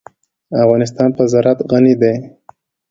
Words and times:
افغانستان 0.63 1.09
په 1.17 1.23
زراعت 1.31 1.59
غني 1.69 1.93
دی. 2.01 2.15